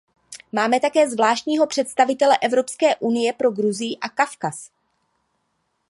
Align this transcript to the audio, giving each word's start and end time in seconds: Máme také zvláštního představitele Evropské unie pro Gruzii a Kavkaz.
Máme 0.51 0.79
také 0.79 1.09
zvláštního 1.09 1.67
představitele 1.67 2.37
Evropské 2.41 2.95
unie 2.95 3.33
pro 3.33 3.51
Gruzii 3.51 3.97
a 4.01 4.09
Kavkaz. 4.09 4.69